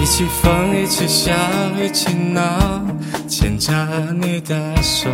[0.00, 1.32] 一起疯，一起笑，
[1.82, 2.80] 一起闹，
[3.28, 3.72] 牵着
[4.12, 5.10] 你的手，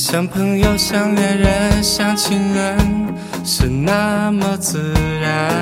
[0.00, 3.12] 像朋友，像恋人，像情人，
[3.44, 5.52] 是那么自然。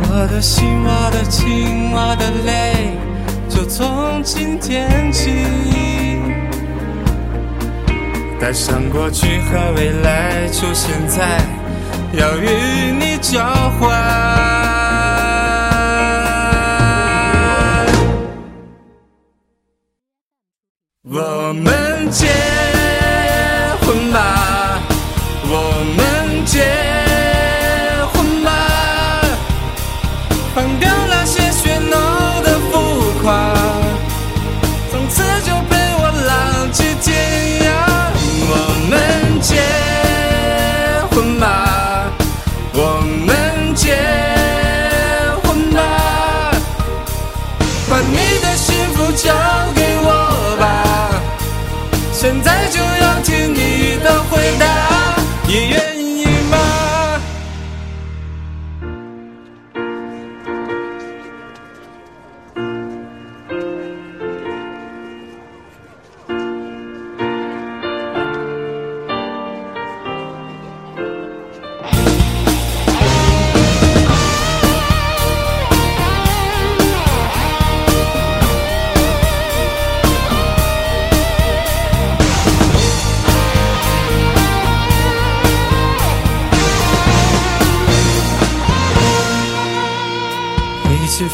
[0.00, 2.96] 我的心，我的情，我的泪，
[3.46, 5.30] 就从今天起，
[8.40, 11.42] 带上过去和未来，就现在。
[12.14, 13.44] 要与你交
[13.78, 14.27] 换。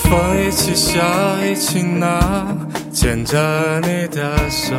[0.09, 1.01] 风，一起笑，
[1.45, 2.57] 一起闹，
[2.93, 4.75] 牵着你的手，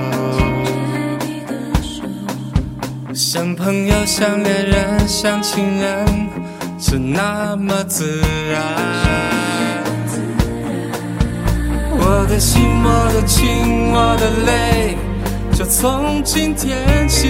[3.13, 6.05] 像朋友，像恋人，像情人，
[6.79, 8.61] 是那么自然。
[11.97, 14.97] 我的心，我的情，我的泪，
[15.57, 17.29] 就从今天起。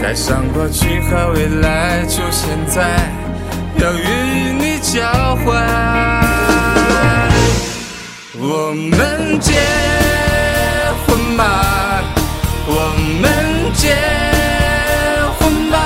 [0.00, 3.10] 带上过去和未来，就现在
[3.80, 4.55] 要与你
[4.92, 5.02] 交
[5.44, 5.44] 换。
[8.38, 9.52] 我们结
[11.04, 12.04] 婚吧，
[12.66, 12.70] 我
[13.20, 13.24] 们
[13.74, 13.96] 结
[15.38, 15.76] 婚吧，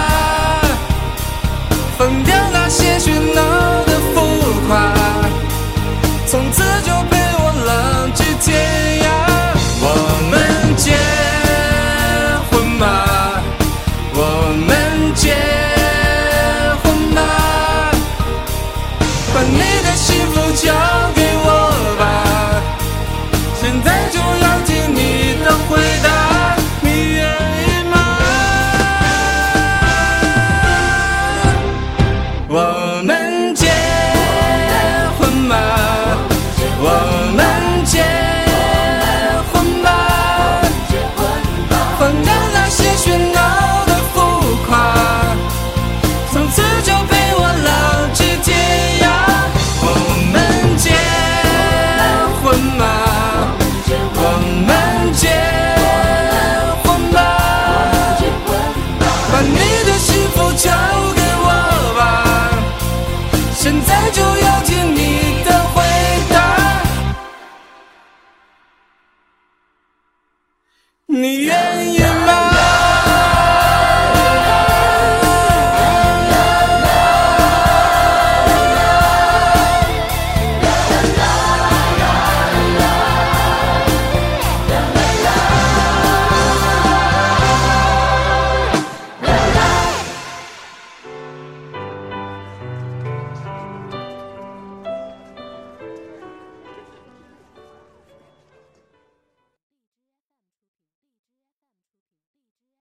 [71.12, 72.49] 你愿意吗？